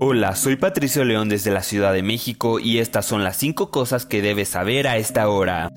Hola, 0.00 0.36
soy 0.36 0.54
Patricio 0.54 1.04
León 1.04 1.28
desde 1.28 1.50
la 1.50 1.64
Ciudad 1.64 1.92
de 1.92 2.04
México 2.04 2.60
y 2.60 2.78
estas 2.78 3.04
son 3.04 3.24
las 3.24 3.36
5 3.36 3.72
cosas 3.72 4.06
que 4.06 4.22
debes 4.22 4.50
saber 4.50 4.86
a 4.86 4.96
esta 4.96 5.28
hora. 5.28 5.72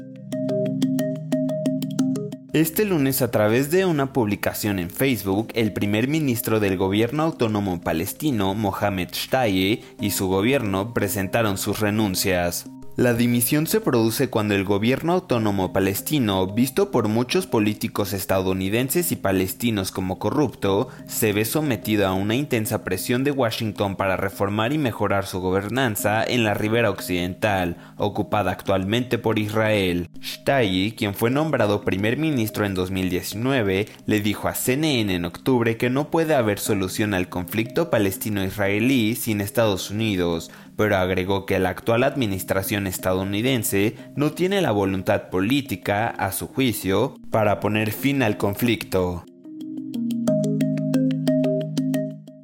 Este 2.54 2.86
lunes 2.86 3.24
a 3.24 3.32
través 3.32 3.72
de 3.72 3.86
una 3.86 4.14
publicación 4.14 4.78
en 4.78 4.92
Facebook, 4.92 5.48
el 5.56 5.74
primer 5.74 6.08
ministro 6.08 6.60
del 6.60 6.78
gobierno 6.78 7.24
autónomo 7.24 7.82
palestino, 7.82 8.54
Mohamed 8.54 9.10
Shtaye, 9.12 9.82
y 10.00 10.12
su 10.12 10.28
gobierno 10.28 10.94
presentaron 10.94 11.58
sus 11.58 11.80
renuncias. 11.80 12.70
La 13.02 13.16
dimisión 13.16 13.66
se 13.66 13.82
produce 13.82 14.30
cuando 14.30 14.54
el 14.54 14.64
gobierno 14.64 15.14
autónomo 15.14 15.74
palestino, 15.74 16.46
visto 16.46 16.92
por 16.92 17.08
muchos 17.08 17.48
políticos 17.48 18.14
estadounidenses 18.14 19.12
y 19.12 19.16
palestinos 19.16 19.92
como 19.92 20.20
corrupto, 20.20 20.88
se 21.08 21.34
ve 21.34 21.46
sometido 21.46 22.06
a 22.06 22.14
una 22.14 22.36
intensa 22.36 22.84
presión 22.84 23.24
de 23.24 23.32
Washington 23.32 23.96
para 23.96 24.18
reformar 24.18 24.72
y 24.72 24.78
mejorar 24.78 25.26
su 25.26 25.40
gobernanza 25.40 26.24
en 26.24 26.44
la 26.44 26.54
ribera 26.54 26.92
occidental, 26.92 27.76
ocupada 27.98 28.52
actualmente 28.52 29.18
por 29.18 29.40
Israel. 29.40 30.08
Shtayi, 30.20 30.92
quien 30.92 31.16
fue 31.16 31.32
nombrado 31.32 31.82
primer 31.82 32.18
ministro 32.18 32.68
en 32.68 32.76
2019, 32.76 33.88
le 34.06 34.20
dijo 34.20 34.48
a 34.48 34.54
CNN 34.54 35.16
en 35.16 35.26
octubre 35.26 35.76
que 35.76 35.90
no 35.90 36.12
puede 36.12 36.36
haber 36.36 36.60
solución 36.60 37.16
al 37.16 37.30
conflicto 37.30 37.90
palestino-israelí 37.90 39.16
sin 39.16 39.42
Estados 39.42 39.90
Unidos, 39.90 40.52
pero 40.82 40.98
agregó 40.98 41.46
que 41.46 41.60
la 41.60 41.70
actual 41.70 42.04
administración 42.04 42.88
estadounidense 42.88 43.98
no 44.16 44.32
tiene 44.32 44.62
la 44.62 44.72
voluntad 44.72 45.30
política, 45.30 46.08
a 46.08 46.32
su 46.32 46.48
juicio, 46.48 47.14
para 47.30 47.60
poner 47.60 47.92
fin 47.92 48.24
al 48.24 48.38
conflicto. 48.38 49.24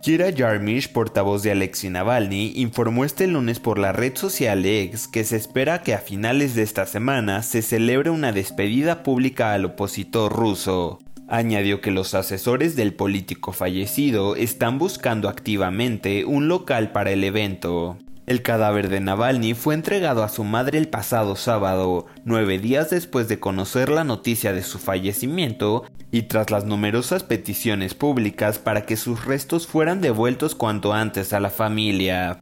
Kira 0.04 0.32
Jarmish, 0.38 0.92
portavoz 0.92 1.42
de 1.42 1.50
Alexei 1.50 1.90
Navalny, 1.90 2.52
informó 2.58 3.06
este 3.06 3.26
lunes 3.26 3.60
por 3.60 3.80
la 3.80 3.92
red 3.92 4.16
social 4.16 4.64
X 4.64 5.08
que 5.08 5.24
se 5.24 5.36
espera 5.36 5.82
que 5.82 5.96
a 5.96 5.98
finales 5.98 6.54
de 6.54 6.62
esta 6.62 6.86
semana 6.86 7.42
se 7.42 7.64
celebre 7.64 8.12
una 8.12 8.34
despedida 8.34 9.02
pública 9.02 9.54
al 9.54 9.66
opositor 9.66 10.32
ruso. 10.32 11.00
Añadió 11.28 11.82
que 11.82 11.90
los 11.90 12.14
asesores 12.14 12.76
del 12.76 12.94
político 12.94 13.52
fallecido 13.52 14.36
están 14.36 14.78
buscando 14.78 15.28
activamente 15.28 16.24
un 16.24 16.48
local 16.48 16.92
para 16.92 17.10
el 17.10 17.24
evento. 17.24 17.98
El 18.28 18.42
cadáver 18.42 18.90
de 18.90 19.00
Navalny 19.00 19.54
fue 19.54 19.74
entregado 19.74 20.22
a 20.22 20.28
su 20.28 20.44
madre 20.44 20.78
el 20.78 20.90
pasado 20.90 21.38
sábado, 21.38 22.08
nueve 22.26 22.60
días 22.60 22.90
después 22.90 23.30
de 23.30 23.40
conocer 23.40 23.88
la 23.88 24.04
noticia 24.04 24.52
de 24.52 24.64
su 24.64 24.80
fallecimiento 24.80 25.86
y 26.12 26.24
tras 26.24 26.52
las 26.52 26.66
numerosas 26.66 27.24
peticiones 27.24 27.94
públicas 27.94 28.60
para 28.60 28.86
que 28.86 28.98
sus 28.98 29.24
restos 29.24 29.66
fueran 29.66 30.02
devueltos 30.02 30.56
cuanto 30.56 30.92
antes 30.92 31.32
a 31.32 31.40
la 31.40 31.50
familia. 31.50 32.42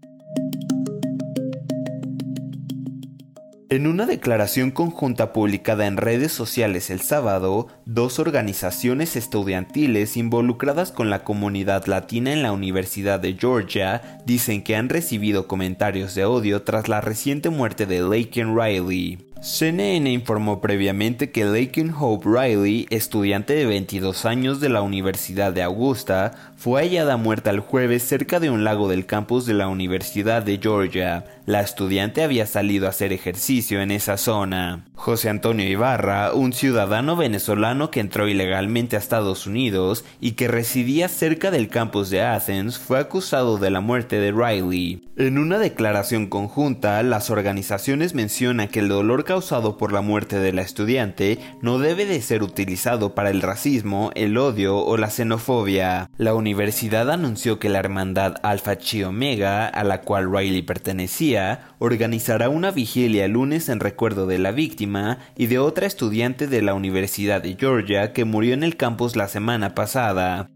En 3.68 3.88
una 3.88 4.06
declaración 4.06 4.70
conjunta 4.70 5.34
publicada 5.34 5.88
en 5.88 5.98
redes 5.98 6.32
sociales 6.32 6.92
el 6.92 7.02
sábado, 7.02 7.68
dos 7.86 8.20
organizaciones 8.20 9.16
estudiantiles 9.16 10.18
involucradas 10.18 10.92
con 10.92 11.10
la 11.10 11.24
comunidad 11.24 11.88
latina 11.88 12.32
en 12.32 12.44
la 12.44 12.52
Universidad 12.52 13.20
de 13.20 13.34
Georgia 13.34 14.20
dicen 14.24 14.64
que 14.64 14.76
han 14.76 14.90
recibido 14.90 15.48
comentarios 15.48 16.14
de 16.14 16.26
odio 16.26 16.62
tras 16.62 16.88
la 16.90 17.02
reciente 17.02 17.50
muerte 17.50 17.88
de 17.88 18.02
Laken 18.02 18.56
Riley. 18.56 19.25
CNN 19.46 20.12
informó 20.12 20.60
previamente 20.60 21.30
que 21.30 21.46
Laken 21.46 21.94
Hope 21.96 22.28
Riley, 22.28 22.88
estudiante 22.90 23.54
de 23.54 23.68
22 23.68 24.26
años 24.26 24.60
de 24.60 24.70
la 24.70 24.82
Universidad 24.82 25.54
de 25.54 25.62
Augusta, 25.62 26.32
fue 26.58 26.82
hallada 26.82 27.16
muerta 27.18 27.52
el 27.52 27.60
jueves 27.60 28.02
cerca 28.02 28.40
de 28.40 28.50
un 28.50 28.64
lago 28.64 28.90
del 28.90 29.06
campus 29.06 29.46
de 29.46 29.54
la 29.54 29.68
Universidad 29.68 30.42
de 30.42 30.58
Georgia. 30.58 31.26
La 31.46 31.62
estudiante 31.62 32.24
había 32.24 32.48
salido 32.48 32.88
a 32.88 32.90
hacer 32.90 33.14
ejercicio 33.14 33.82
en 33.82 33.92
esa 33.92 34.18
zona. 34.18 34.86
José 34.96 35.30
Antonio 35.30 35.68
Ibarra, 35.70 36.34
un 36.34 36.52
ciudadano 36.52 37.16
venezolano 37.16 37.92
que 37.92 38.00
entró 38.00 38.28
ilegalmente 38.28 38.96
a 38.96 39.00
Estados 39.00 39.46
Unidos 39.46 40.06
y 40.20 40.32
que 40.32 40.48
residía 40.48 41.08
cerca 41.08 41.52
del 41.52 41.68
campus 41.68 42.10
de 42.10 42.24
Athens, 42.24 42.80
fue 42.80 42.98
acusado 42.98 43.60
de 43.60 43.70
la 43.70 43.82
muerte 43.82 44.20
de 44.20 44.32
Riley. 44.32 45.04
En 45.18 45.38
una 45.38 45.60
declaración 45.60 46.28
conjunta, 46.28 47.04
las 47.04 47.30
organizaciones 47.30 48.16
mencionan 48.16 48.70
que 48.70 48.80
el 48.80 48.90
dolor 48.90 49.24
causado 49.36 49.78
por 49.78 49.92
la 49.92 50.00
muerte 50.00 50.40
de 50.40 50.54
la 50.54 50.62
estudiante 50.62 51.40
no 51.62 51.78
debe 51.78 52.06
de 52.06 52.22
ser 52.22 52.42
utilizado 52.42 53.16
para 53.16 53.32
el 53.32 53.42
racismo, 53.42 54.12
el 54.16 54.38
odio 54.38 54.78
o 54.78 54.96
la 54.96 55.10
xenofobia. 55.10 56.10
La 56.16 56.34
universidad 56.34 57.12
anunció 57.12 57.60
que 57.60 57.68
la 57.68 57.80
hermandad 57.80 58.36
Alpha 58.44 58.78
Chi 58.78 59.04
Omega, 59.04 59.68
a 59.68 59.84
la 59.84 60.04
cual 60.04 60.32
Riley 60.32 60.62
pertenecía, 60.62 61.76
organizará 61.80 62.48
una 62.48 62.72
vigilia 62.72 63.26
el 63.26 63.34
lunes 63.34 63.68
en 63.68 63.82
recuerdo 63.82 64.26
de 64.26 64.40
la 64.40 64.54
víctima 64.54 65.20
y 65.36 65.48
de 65.48 65.60
otra 65.60 65.86
estudiante 65.86 66.48
de 66.48 66.62
la 66.62 66.74
Universidad 66.74 67.42
de 67.42 67.58
Georgia 67.60 68.14
que 68.14 68.24
murió 68.24 68.54
en 68.54 68.64
el 68.64 68.78
campus 68.78 69.18
la 69.18 69.28
semana 69.28 69.76
pasada. 69.76 70.50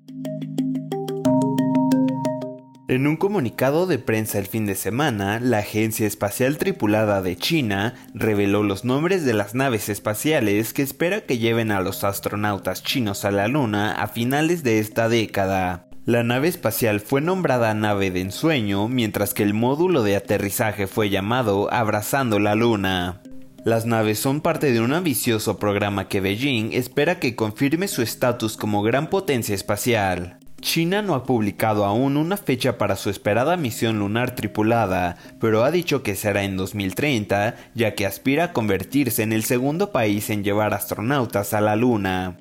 En 2.90 3.06
un 3.06 3.18
comunicado 3.18 3.86
de 3.86 4.00
prensa 4.00 4.40
el 4.40 4.48
fin 4.48 4.66
de 4.66 4.74
semana, 4.74 5.40
la 5.40 5.60
Agencia 5.60 6.08
Espacial 6.08 6.58
Tripulada 6.58 7.22
de 7.22 7.36
China 7.36 7.94
reveló 8.16 8.64
los 8.64 8.84
nombres 8.84 9.24
de 9.26 9.36
las 9.36 9.54
naves 9.54 9.90
espaciales 9.90 10.74
que 10.74 10.82
espera 10.82 11.22
que 11.22 11.38
lleven 11.38 11.70
a 11.70 11.82
los 11.82 12.04
astronautas 12.04 12.82
chinos 12.82 13.26
a 13.26 13.32
la 13.32 13.48
Luna 13.48 13.92
a 13.92 14.08
finales 14.08 14.64
de 14.64 14.80
esta 14.80 15.08
década. 15.08 15.86
La 16.06 16.24
nave 16.24 16.48
espacial 16.48 17.00
fue 17.00 17.22
nombrada 17.22 17.76
nave 17.76 18.10
de 18.10 18.22
ensueño, 18.22 18.88
mientras 18.88 19.36
que 19.36 19.44
el 19.44 19.54
módulo 19.54 20.02
de 20.02 20.16
aterrizaje 20.16 20.88
fue 20.88 21.12
llamado 21.12 21.72
Abrazando 21.72 22.40
la 22.40 22.56
Luna. 22.56 23.22
Las 23.66 23.86
naves 23.86 24.18
son 24.18 24.42
parte 24.42 24.72
de 24.72 24.82
un 24.82 24.94
ambicioso 24.94 25.60
programa 25.60 26.08
que 26.08 26.22
Beijing 26.22 26.72
espera 26.74 27.20
que 27.20 27.36
confirme 27.36 27.88
su 27.88 28.02
estatus 28.02 28.58
como 28.58 28.82
gran 28.82 29.12
potencia 29.12 29.54
espacial. 29.54 30.39
China 30.60 31.02
no 31.02 31.16
ha 31.16 31.24
publicado 31.24 31.86
aún 31.86 32.18
una 32.18 32.38
fecha 32.38 32.78
para 32.78 32.96
su 32.96 33.10
esperada 33.10 33.58
misión 33.58 34.00
lunar 34.00 34.36
tripulada, 34.36 35.18
pero 35.40 35.64
ha 35.64 35.72
dicho 35.72 36.04
que 36.04 36.16
será 36.16 36.44
en 36.44 36.58
2030, 36.58 37.56
ya 37.76 37.96
que 37.96 38.06
aspira 38.06 38.46
a 38.46 38.54
convertirse 38.54 39.24
en 39.24 39.34
el 39.34 39.44
segundo 39.44 39.92
país 39.92 40.30
en 40.30 40.44
llevar 40.44 40.74
astronautas 40.74 41.54
a 41.54 41.62
la 41.62 41.76
Luna. 41.76 42.38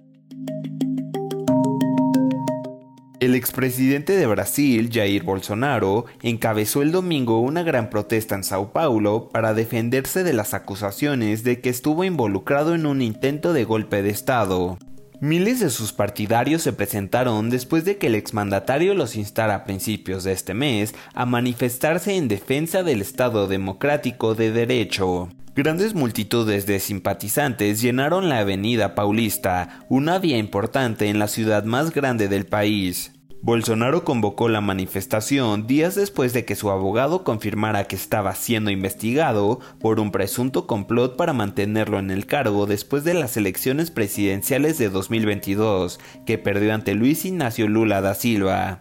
El 3.21 3.35
expresidente 3.35 4.17
de 4.17 4.29
Brasil, 4.29 4.91
Jair 4.93 5.25
Bolsonaro, 5.25 6.05
encabezó 6.23 6.83
el 6.83 6.93
domingo 6.93 7.41
una 7.41 7.65
gran 7.65 7.91
protesta 7.91 8.37
en 8.37 8.45
Sao 8.45 8.73
Paulo 8.73 9.29
para 9.33 9.55
defenderse 9.55 10.23
de 10.23 10.33
las 10.33 10.55
acusaciones 10.55 11.43
de 11.43 11.61
que 11.61 11.69
estuvo 11.69 12.05
involucrado 12.05 12.77
en 12.77 12.87
un 12.87 13.03
intento 13.03 13.53
de 13.53 13.65
golpe 13.65 14.03
de 14.03 14.11
Estado. 14.11 14.79
Miles 15.21 15.59
de 15.59 15.71
sus 15.71 15.93
partidarios 15.93 16.63
se 16.63 16.73
presentaron 16.73 17.51
después 17.51 17.85
de 17.85 17.99
que 17.99 18.07
el 18.07 18.15
exmandatario 18.15 18.95
los 18.95 19.17
instara 19.17 19.57
a 19.57 19.65
principios 19.65 20.23
de 20.23 20.31
este 20.31 20.55
mes 20.55 20.95
a 21.13 21.27
manifestarse 21.27 22.15
en 22.15 22.29
defensa 22.29 22.85
del 22.85 23.01
Estado 23.01 23.49
democrático 23.49 24.37
de 24.37 24.53
derecho. 24.53 25.29
Grandes 25.57 25.95
multitudes 25.95 26.67
de 26.67 26.79
simpatizantes 26.79 27.83
llenaron 27.83 28.29
la 28.29 28.39
avenida 28.39 28.95
Paulista, 28.95 29.81
una 29.89 30.21
vía 30.21 30.39
importante 30.39 31.09
en 31.09 31.19
la 31.19 31.27
ciudad 31.27 31.65
más 31.65 31.93
grande 31.93 32.29
del 32.29 32.47
país. 32.47 33.18
Bolsonaro 33.41 34.05
convocó 34.05 34.49
la 34.49 34.61
manifestación 34.61 35.67
días 35.67 35.95
después 35.95 36.33
de 36.33 36.45
que 36.45 36.57
su 36.57 36.71
abogado 36.71 37.23
confirmara 37.23 37.85
que 37.85 37.95
estaba 37.95 38.35
siendo 38.35 38.71
investigado 38.71 39.61
por 39.81 40.01
un 40.01 40.11
presunto 40.11 40.67
complot 40.67 41.17
para 41.17 41.33
mantenerlo 41.33 42.01
en 42.01 42.11
el 42.11 42.27
cargo 42.27 42.67
después 42.67 43.05
de 43.05 43.15
las 43.15 43.37
elecciones 43.37 43.91
presidenciales 43.93 44.77
de 44.79 44.91
2022, 44.91 46.01
que 46.27 46.37
perdió 46.39 46.75
ante 46.75 46.95
Luis 46.95 47.25
Ignacio 47.25 47.69
Lula 47.69 48.01
da 48.01 48.15
Silva. 48.15 48.81